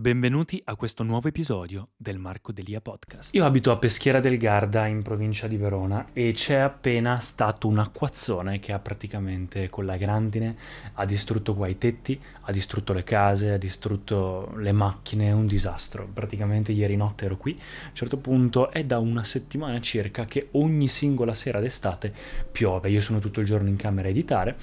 [0.00, 3.34] Benvenuti a questo nuovo episodio del Marco Delia Podcast.
[3.34, 7.80] Io abito a Peschiera del Garda in provincia di Verona e c'è appena stato un
[7.80, 10.56] acquazzone che ha praticamente con la grandine
[10.94, 16.08] ha distrutto qua i tetti, ha distrutto le case, ha distrutto le macchine, un disastro.
[16.10, 20.48] Praticamente ieri notte ero qui, a un certo punto è da una settimana circa che
[20.52, 22.10] ogni singola sera d'estate
[22.50, 22.88] piove.
[22.88, 24.56] Io sono tutto il giorno in camera a editare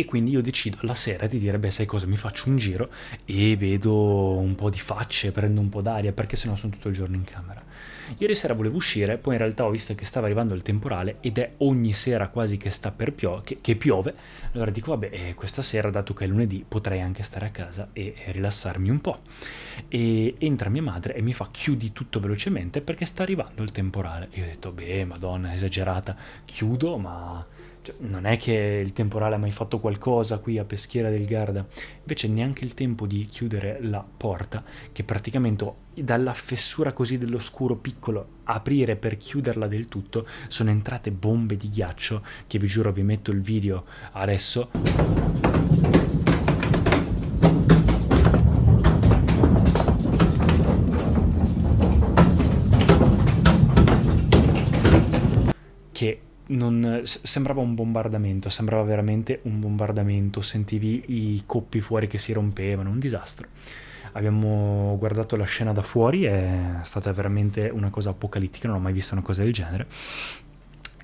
[0.00, 2.88] e quindi io decido la sera di dire, beh sai cosa, mi faccio un giro
[3.26, 6.94] e vedo un po' di facce, prendo un po' d'aria, perché sennò sono tutto il
[6.94, 7.62] giorno in camera.
[8.16, 11.36] Ieri sera volevo uscire, poi in realtà ho visto che stava arrivando il temporale ed
[11.36, 14.14] è ogni sera quasi che sta per piove, che, che piove.
[14.52, 17.90] Allora dico, vabbè, eh, questa sera, dato che è lunedì, potrei anche stare a casa
[17.92, 19.18] e, e rilassarmi un po'.
[19.88, 24.28] E entra mia madre e mi fa chiudi tutto velocemente perché sta arrivando il temporale.
[24.32, 27.46] Io ho detto, beh, madonna, esagerata, chiudo, ma
[27.82, 31.66] cioè, non è che il temporale ha mai fatto qualcosa qui a Peschiera del Garda,
[32.00, 34.62] invece neanche il tempo di chiudere la porta,
[34.92, 41.56] che praticamente dalla fessura così dell'oscuro piccolo aprire per chiuderla del tutto, sono entrate bombe
[41.56, 44.70] di ghiaccio, che vi giuro vi metto il video adesso.
[56.50, 62.90] Non, sembrava un bombardamento, sembrava veramente un bombardamento, sentivi i coppi fuori che si rompevano,
[62.90, 63.48] un disastro.
[64.12, 68.92] Abbiamo guardato la scena da fuori, è stata veramente una cosa apocalittica, non ho mai
[68.92, 69.86] visto una cosa del genere.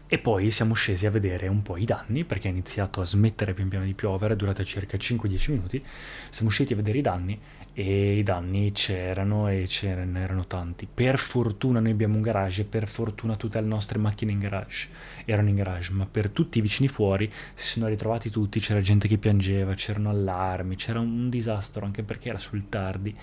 [0.08, 3.54] E poi siamo scesi a vedere un po' i danni, perché è iniziato a smettere
[3.54, 5.84] pian piano di piovere, è durata circa 5-10 minuti.
[6.30, 7.36] Siamo usciti a vedere i danni
[7.78, 10.86] e i danni c'erano e ce ne erano tanti.
[10.92, 14.88] Per fortuna noi abbiamo un garage e per fortuna tutte le nostre macchine in garage
[15.24, 19.08] erano in garage, ma per tutti i vicini fuori si sono ritrovati tutti, c'era gente
[19.08, 23.14] che piangeva, c'erano allarmi, c'era un disastro anche perché era sul tardi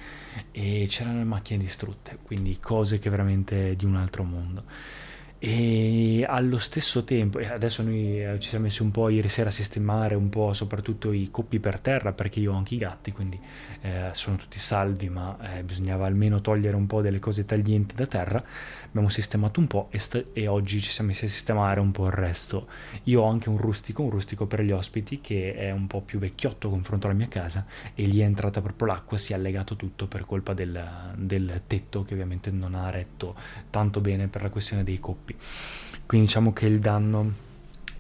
[0.52, 4.64] e c'erano le macchine distrutte, quindi cose che veramente di un altro mondo
[5.46, 9.52] e allo stesso tempo, adesso noi eh, ci siamo messi un po' ieri sera a
[9.52, 13.40] sistemare un po' soprattutto i coppi per terra perché io ho anche i gatti, quindi
[13.82, 18.06] eh, sono tutti saldi, ma eh, bisognava almeno togliere un po' delle cose taglienti da
[18.06, 18.44] terra.
[18.94, 22.06] Abbiamo sistemato un po' e, sta- e, oggi ci siamo messi a sistemare un po'
[22.06, 22.68] il resto.
[23.06, 26.20] Io ho anche un rustico, un rustico per gli ospiti che è un po' più
[26.20, 27.66] vecchiotto confronto alla mia casa
[27.96, 32.04] e gli è entrata proprio l'acqua, si è allegato tutto per colpa del, del tetto
[32.04, 33.36] che ovviamente non ha retto
[33.72, 35.36] tanto bene per la questione dei coppi.
[36.06, 37.52] Quindi diciamo che il danno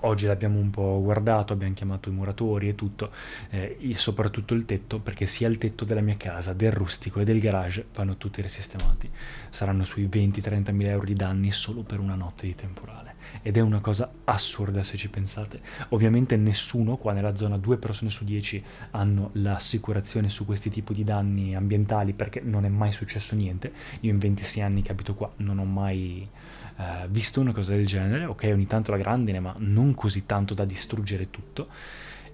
[0.04, 3.12] oggi l'abbiamo un po' guardato, abbiamo chiamato i muratori e tutto,
[3.50, 7.40] eh, soprattutto il tetto, perché sia il tetto della mia casa, del rustico e del
[7.40, 9.10] garage vanno tutti risistemati.
[9.50, 13.12] Saranno sui 20-30 mila euro di danni solo per una notte di temporale.
[13.42, 15.62] Ed è una cosa assurda se ci pensate.
[15.90, 21.04] Ovviamente nessuno qua nella zona, due persone su dieci hanno l'assicurazione su questi tipi di
[21.04, 23.72] danni ambientali perché non è mai successo niente.
[24.02, 26.30] Io in 26 anni che abito qua non ho mai
[26.76, 30.54] eh, visto una cosa del genere, ok ogni tanto la grandine ma non così tanto
[30.54, 31.68] da distruggere tutto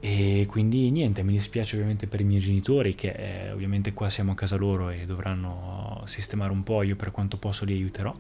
[0.01, 4.31] e quindi niente, mi dispiace ovviamente per i miei genitori che eh, ovviamente qua siamo
[4.31, 8.15] a casa loro e dovranno sistemare un po', io per quanto posso li aiuterò.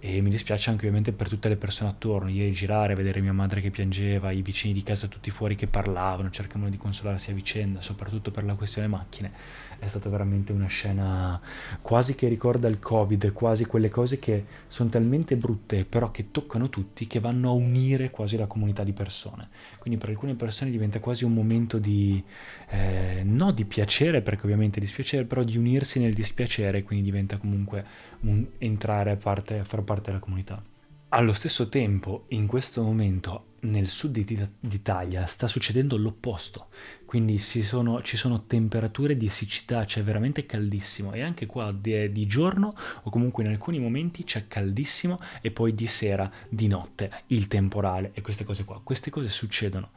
[0.00, 3.62] E mi dispiace anche ovviamente per tutte le persone attorno, ieri girare, vedere mia madre
[3.62, 7.80] che piangeva, i vicini di casa tutti fuori che parlavano, cercavano di consolarsi a vicenda,
[7.80, 9.32] soprattutto per la questione macchine,
[9.78, 11.40] è stata veramente una scena
[11.80, 16.68] quasi che ricorda il covid, quasi quelle cose che sono talmente brutte però che toccano
[16.68, 19.48] tutti che vanno a unire quasi la comunità di persone,
[19.78, 22.22] quindi per alcune persone diventa quasi un momento di,
[22.70, 27.84] eh, no di piacere perché ovviamente dispiacere, però di unirsi nel dispiacere, quindi diventa comunque
[28.20, 30.60] un entrare a, parte, a far parte della comunità.
[31.10, 34.18] Allo stesso tempo, in questo momento, nel sud
[34.60, 36.68] d'Italia sta succedendo l'opposto,
[37.04, 42.26] quindi sono, ci sono temperature di siccità, c'è veramente caldissimo e anche qua di, di,
[42.26, 47.46] giorno o comunque in alcuni momenti c'è caldissimo e poi di sera, di notte, il
[47.46, 48.80] temporale e queste cose qua.
[48.82, 49.90] Queste cose succedono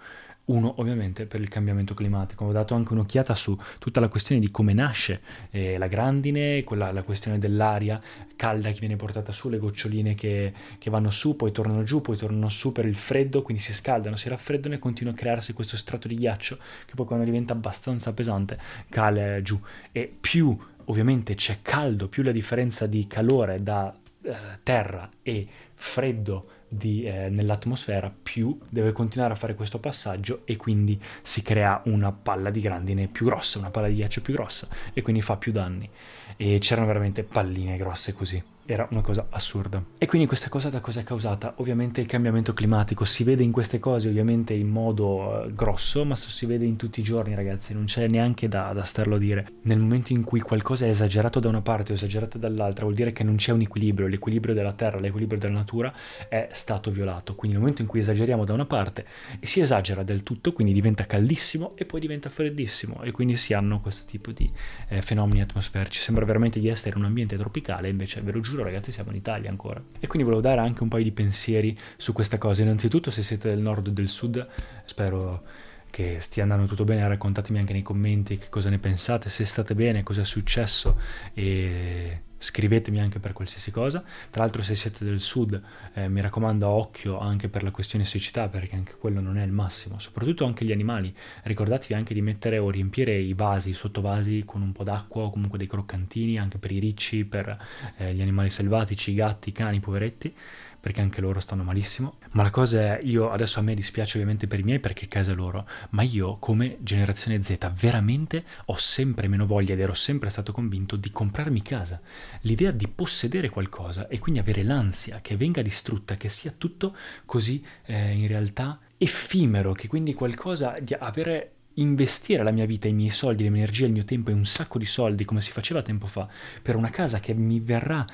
[0.48, 2.46] uno, ovviamente, per il cambiamento climatico.
[2.46, 6.92] Ho dato anche un'occhiata su tutta la questione di come nasce eh, la grandine, quella,
[6.92, 8.00] la questione dell'aria
[8.36, 12.16] calda che viene portata su, le goccioline che, che, vanno su, poi tornano giù, poi
[12.16, 15.76] tornano su per il freddo, quindi si scaldano, si raffreddano e continua a crearsi questo
[15.76, 18.58] strato di ghiaccio che poi quando diventa abbastanza pesante
[18.90, 19.60] cade giù.
[19.92, 24.34] E più ovviamente c'è caldo, più la differenza di calore da eh,
[24.64, 31.00] terra e freddo di, eh, nell'atmosfera, più deve continuare a fare questo passaggio e quindi
[31.22, 35.02] si crea una palla di grandine più grossa, una palla di ghiaccio più grossa e
[35.02, 35.90] quindi fa più danni.
[36.36, 38.44] E c'erano veramente palline grosse così.
[38.68, 39.82] Era una cosa assurda.
[39.98, 41.54] E quindi questa cosa da cosa è causata?
[41.58, 46.16] Ovviamente il cambiamento climatico, si vede in queste cose ovviamente in modo uh, grosso, ma
[46.16, 49.48] si vede in tutti i giorni ragazzi, non c'è neanche da, da starlo a dire.
[49.64, 53.14] Nel momento in cui qualcosa è esagerato da una parte o esagerato dall'altra, vuol dire
[53.14, 55.94] che non c'è un equilibrio, l'equilibrio della terra, l'equilibrio della natura
[56.28, 57.36] è stato violato.
[57.36, 59.06] Quindi nel momento in cui esageriamo da una parte
[59.42, 63.80] si esagera del tutto, quindi diventa caldissimo e poi diventa freddissimo e quindi si hanno
[63.80, 64.52] questo tipo di
[64.90, 66.02] eh, fenomeni atmosferici.
[66.02, 69.18] Sembra veramente di essere un ambiente tropicale, invece ve lo giuro giuro ragazzi siamo in
[69.18, 69.82] Italia ancora.
[70.00, 72.64] E quindi volevo dare anche un paio di pensieri su questa cosa.
[72.64, 74.46] Innanzitutto se siete del nord o del sud,
[74.84, 75.44] spero
[75.90, 79.76] che stia andando tutto bene, raccontatemi anche nei commenti che cosa ne pensate, se state
[79.76, 81.00] bene, cosa è successo
[81.34, 84.04] e scrivetemi anche per qualsiasi cosa.
[84.30, 85.60] Tra l'altro se siete del sud
[85.94, 89.52] eh, mi raccomando occhio anche per la questione siccità perché anche quello non è il
[89.52, 91.14] massimo, soprattutto anche gli animali.
[91.44, 95.32] Ricordatevi anche di mettere o riempire i vasi, i sottovasi con un po' d'acqua o
[95.32, 97.58] comunque dei croccantini anche per i ricci, per
[97.98, 100.34] eh, gli animali selvatici, i gatti, i cani, i poveretti
[100.80, 102.16] perché anche loro stanno malissimo.
[102.32, 105.08] Ma la cosa è, io adesso a me dispiace ovviamente per i miei perché è
[105.08, 110.30] casa loro, ma io come generazione Z veramente ho sempre meno voglia ed ero sempre
[110.30, 112.00] stato convinto di comprarmi casa.
[112.42, 116.96] L'idea di possedere qualcosa e quindi avere l'ansia che venga distrutta, che sia tutto
[117.26, 122.94] così eh, in realtà effimero, che quindi qualcosa di avere investire la mia vita, i
[122.94, 125.52] miei soldi, le mie energie, il mio tempo e un sacco di soldi come si
[125.52, 126.28] faceva tempo fa
[126.62, 128.06] per una casa che mi verrà,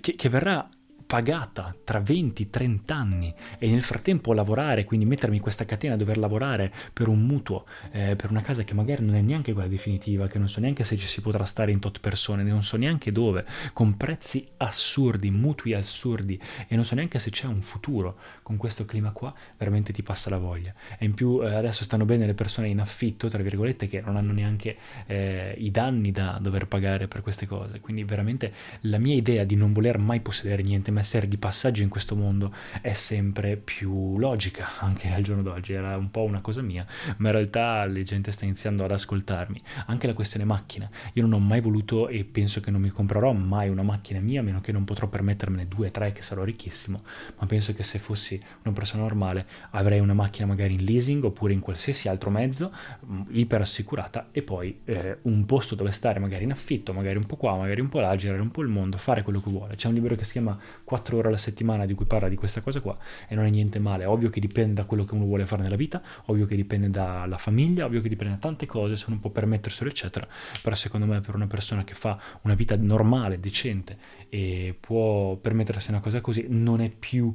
[0.00, 0.68] che, che verrà
[1.08, 6.70] pagata tra 20-30 anni e nel frattempo lavorare, quindi mettermi in questa catena, dover lavorare
[6.92, 10.36] per un mutuo, eh, per una casa che magari non è neanche quella definitiva, che
[10.36, 13.46] non so neanche se ci si potrà stare in tot persone, non so neanche dove,
[13.72, 16.38] con prezzi assurdi, mutui assurdi
[16.68, 20.28] e non so neanche se c'è un futuro con questo clima qua, veramente ti passa
[20.28, 20.74] la voglia.
[20.98, 24.16] E in più eh, adesso stanno bene le persone in affitto, tra virgolette, che non
[24.16, 24.76] hanno neanche
[25.06, 28.52] eh, i danni da dover pagare per queste cose, quindi veramente
[28.82, 32.52] la mia idea di non voler mai possedere niente, essere di passaggio in questo mondo
[32.80, 36.86] è sempre più logica, anche al giorno d'oggi era un po' una cosa mia,
[37.18, 39.60] ma in realtà la gente sta iniziando ad ascoltarmi.
[39.86, 43.32] Anche la questione macchina, io non ho mai voluto e penso che non mi comprerò
[43.32, 46.44] mai una macchina mia, a meno che non potrò permettermene due o tre che sarò
[46.44, 47.02] ricchissimo,
[47.38, 51.52] ma penso che se fossi una persona normale avrei una macchina magari in leasing oppure
[51.52, 52.72] in qualsiasi altro mezzo,
[53.04, 57.26] mm, iper assicurata e poi eh, un posto dove stare magari in affitto, magari un
[57.26, 59.76] po' qua, magari un po' là, girare un po' il mondo, fare quello che vuole.
[59.76, 62.62] C'è un libro che si chiama 4 ore alla settimana di cui parla di questa
[62.62, 62.96] cosa qua
[63.28, 64.06] e non è niente male.
[64.06, 67.36] Ovvio che dipende da quello che uno vuole fare nella vita, ovvio che dipende dalla
[67.36, 70.26] famiglia, ovvio che dipende da tante cose, se uno può permetterselo, eccetera.
[70.62, 73.98] Però secondo me per una persona che fa una vita normale, decente
[74.30, 77.34] e può permettersi una cosa così, non è più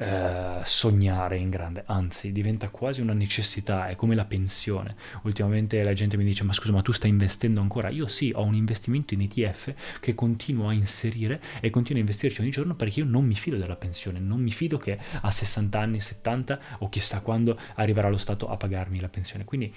[0.00, 4.96] eh, sognare in grande, anzi diventa quasi una necessità, è come la pensione.
[5.24, 7.90] Ultimamente la gente mi dice ma scusa ma tu stai investendo ancora?
[7.90, 12.40] Io sì, ho un investimento in ETF che continuo a inserire e continuo a investirci
[12.40, 15.78] ogni giorno perché io non mi fido della pensione, non mi fido che a 60
[15.78, 19.44] anni, 70 o chissà quando arriverà lo Stato a pagarmi la pensione.
[19.44, 19.72] Quindi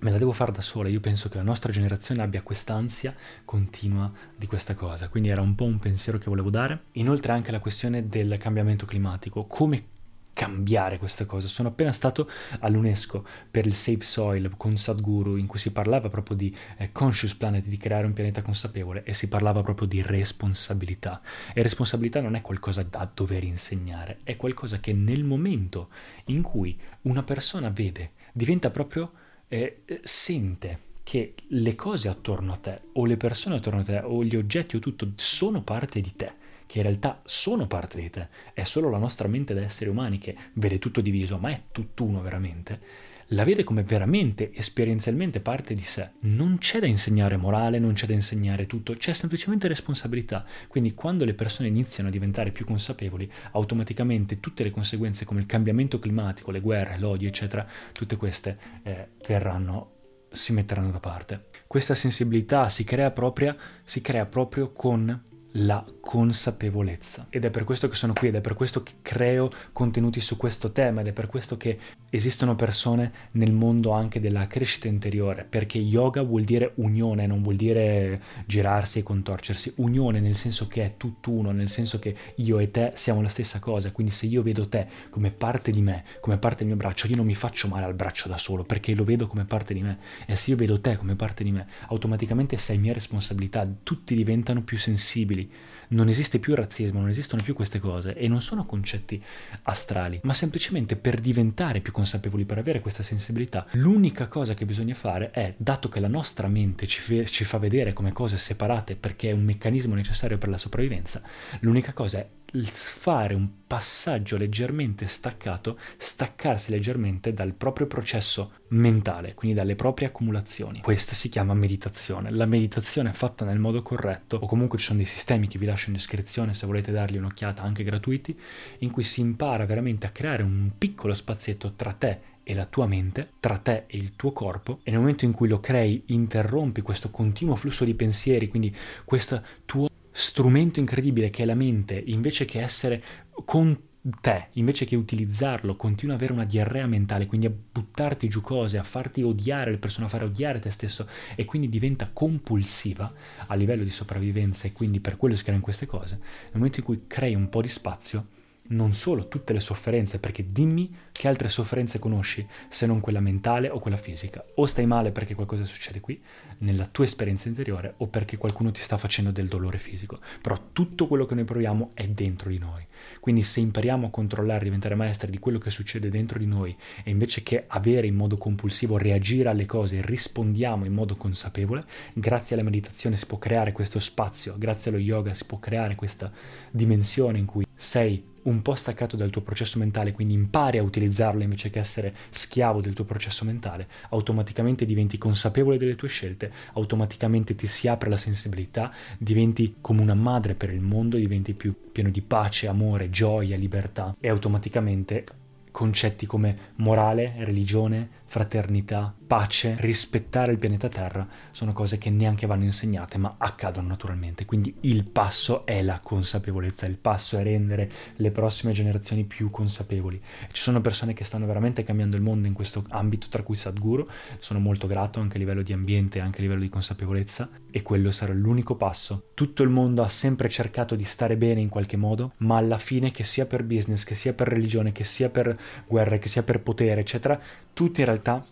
[0.00, 0.88] me la devo fare da sola.
[0.88, 3.14] Io penso che la nostra generazione abbia quest'ansia
[3.44, 5.08] continua di questa cosa.
[5.08, 6.84] Quindi era un po' un pensiero che volevo dare.
[6.92, 9.44] Inoltre anche la questione del cambiamento climatico.
[9.44, 9.94] Come
[10.36, 11.48] cambiare questa cosa.
[11.48, 12.28] Sono appena stato
[12.58, 17.34] all'UNESCO per il Safe Soil con Sadhguru in cui si parlava proprio di eh, conscious
[17.34, 21.22] planet, di creare un pianeta consapevole e si parlava proprio di responsabilità.
[21.54, 25.88] E responsabilità non è qualcosa da dover insegnare, è qualcosa che nel momento
[26.26, 29.12] in cui una persona vede diventa proprio
[29.48, 34.24] eh, sente che le cose attorno a te o le persone attorno a te o
[34.24, 36.32] gli oggetti o tutto sono parte di te,
[36.66, 40.18] che in realtà sono parte di te, è solo la nostra mente da esseri umani
[40.18, 42.80] che vede tutto diviso, ma è tutt'uno veramente,
[43.30, 46.10] la vede come veramente esperienzialmente parte di sé.
[46.20, 50.44] Non c'è da insegnare morale, non c'è da insegnare tutto, c'è semplicemente responsabilità.
[50.68, 55.46] Quindi quando le persone iniziano a diventare più consapevoli, automaticamente tutte le conseguenze come il
[55.46, 59.92] cambiamento climatico, le guerre, l'odio, eccetera, tutte queste eh, verranno
[60.30, 61.46] si metteranno da parte.
[61.66, 65.22] Questa sensibilità si crea, propria, si crea proprio con
[65.56, 67.26] la consapevolezza.
[67.30, 70.36] Ed è per questo che sono qui, ed è per questo che creo contenuti su
[70.36, 71.78] questo tema, ed è per questo che
[72.10, 77.56] esistono persone nel mondo anche della crescita interiore, perché yoga vuol dire unione, non vuol
[77.56, 82.70] dire girarsi e contorcersi, unione nel senso che è tutt'uno, nel senso che io e
[82.70, 86.38] te siamo la stessa cosa, quindi se io vedo te come parte di me, come
[86.38, 89.04] parte del mio braccio, io non mi faccio male al braccio da solo, perché lo
[89.04, 92.56] vedo come parte di me, e se io vedo te come parte di me, automaticamente
[92.56, 95.45] sei mia responsabilità, tutti diventano più sensibili,
[95.88, 99.22] non esiste più il razzismo, non esistono più queste cose e non sono concetti
[99.62, 104.94] astrali, ma semplicemente per diventare più consapevoli, per avere questa sensibilità, l'unica cosa che bisogna
[104.94, 108.96] fare è, dato che la nostra mente ci, fe- ci fa vedere come cose separate
[108.96, 111.22] perché è un meccanismo necessario per la sopravvivenza,
[111.60, 112.28] l'unica cosa è
[112.64, 120.80] fare un passaggio leggermente staccato, staccarsi leggermente dal proprio processo mentale, quindi dalle proprie accumulazioni.
[120.80, 122.30] Questa si chiama meditazione.
[122.30, 125.88] La meditazione fatta nel modo corretto, o comunque ci sono dei sistemi che vi lascio
[125.88, 128.38] in descrizione se volete dargli un'occhiata anche gratuiti,
[128.78, 132.86] in cui si impara veramente a creare un piccolo spazietto tra te e la tua
[132.86, 136.80] mente, tra te e il tuo corpo, e nel momento in cui lo crei interrompi
[136.80, 142.46] questo continuo flusso di pensieri, quindi questo tuo strumento incredibile che è la mente, invece
[142.46, 143.02] che essere
[143.44, 143.78] con
[144.18, 148.78] te, invece che utilizzarlo, continua ad avere una diarrea mentale, quindi a buttarti giù cose,
[148.78, 153.12] a farti odiare le persone, a fare odiare te stesso e quindi diventa compulsiva
[153.46, 156.86] a livello di sopravvivenza e quindi per quello si creano queste cose, nel momento in
[156.86, 158.28] cui crei un po' di spazio,
[158.68, 163.68] non solo tutte le sofferenze, perché dimmi che altre sofferenze conosci se non quella mentale
[163.68, 164.44] o quella fisica.
[164.56, 166.20] O stai male perché qualcosa succede qui,
[166.58, 170.18] nella tua esperienza interiore, o perché qualcuno ti sta facendo del dolore fisico.
[170.40, 172.84] Però tutto quello che noi proviamo è dentro di noi.
[173.20, 177.10] Quindi se impariamo a controllare, diventare maestri di quello che succede dentro di noi e
[177.10, 182.64] invece che avere in modo compulsivo reagire alle cose, rispondiamo in modo consapevole, grazie alla
[182.64, 186.30] meditazione si può creare questo spazio, grazie allo yoga si può creare questa
[186.70, 191.42] dimensione in cui sei un po' staccato dal tuo processo mentale, quindi impari a utilizzarlo
[191.42, 197.54] invece che essere schiavo del tuo processo mentale, automaticamente diventi consapevole delle tue scelte, automaticamente
[197.54, 202.10] ti si apre la sensibilità, diventi come una madre per il mondo, diventi più pieno
[202.10, 205.24] di pace, amore, gioia, libertà e automaticamente
[205.72, 212.64] concetti come morale, religione, fraternità, pace, rispettare il pianeta Terra sono cose che neanche vanno
[212.64, 214.44] insegnate ma accadono naturalmente.
[214.44, 220.20] Quindi il passo è la consapevolezza, il passo è rendere le prossime generazioni più consapevoli.
[220.52, 224.06] Ci sono persone che stanno veramente cambiando il mondo in questo ambito, tra cui Sadhguru,
[224.38, 228.10] sono molto grato anche a livello di ambiente, anche a livello di consapevolezza e quello
[228.10, 229.30] sarà l'unico passo.
[229.34, 233.10] Tutto il mondo ha sempre cercato di stare bene in qualche modo, ma alla fine
[233.10, 236.60] che sia per business, che sia per religione, che sia per guerre, che sia per
[236.60, 237.38] potere, eccetera,
[237.72, 238.44] tutti in realtà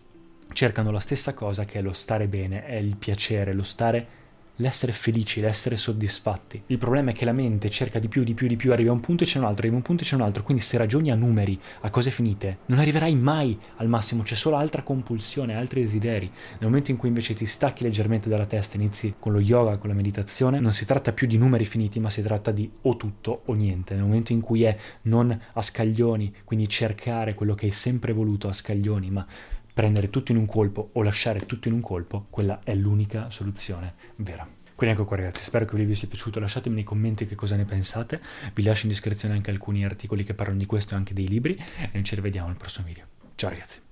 [0.53, 4.23] cercano la stessa cosa che è lo stare bene, è il piacere, lo stare
[4.57, 6.63] l'essere felici, l'essere soddisfatti.
[6.67, 8.93] Il problema è che la mente cerca di più, di più, di più, arriva a
[8.93, 10.63] un punto e c'è un altro, arriva a un punto e c'è un altro, quindi
[10.63, 14.83] se ragioni a numeri, a cose finite, non arriverai mai al massimo, c'è solo altra
[14.83, 16.31] compulsione, altri desideri.
[16.59, 19.89] Nel momento in cui invece ti stacchi leggermente dalla testa, inizi con lo yoga, con
[19.89, 23.41] la meditazione, non si tratta più di numeri finiti, ma si tratta di o tutto
[23.45, 23.93] o niente.
[23.93, 28.47] Nel momento in cui è non a scaglioni, quindi cercare quello che hai sempre voluto
[28.47, 29.25] a scaglioni, ma
[29.75, 33.93] prendere tutto in un colpo o lasciare tutto in un colpo, quella è l'unica soluzione
[34.15, 34.47] vera.
[34.73, 37.35] Quindi ecco qua ragazzi, spero che il video vi sia piaciuto, lasciatemi nei commenti che
[37.35, 38.21] cosa ne pensate,
[38.53, 41.55] vi lascio in descrizione anche alcuni articoli che parlano di questo e anche dei libri
[41.55, 43.03] e noi ci rivediamo al prossimo video.
[43.35, 43.84] Ciao ragazzi!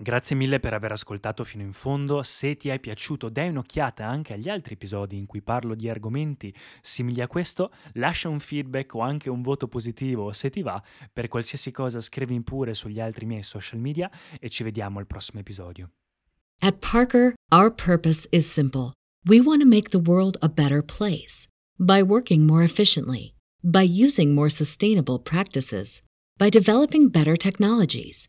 [0.00, 2.22] Grazie mille per aver ascoltato fino in fondo.
[2.22, 6.54] Se ti è piaciuto, dai un'occhiata anche agli altri episodi in cui parlo di argomenti
[6.80, 7.72] simili a questo.
[7.94, 10.80] Lascia un feedback o anche un voto positivo se ti va.
[11.12, 15.40] Per qualsiasi cosa scrivi pure sugli altri miei social media e ci vediamo al prossimo
[15.40, 15.90] episodio.
[16.60, 18.92] At Parker, our purpose is simple.
[19.26, 24.32] We want to make the world a better place by working more efficiently, by using
[24.32, 26.02] more sustainable practices,
[26.36, 28.28] by developing better technologies.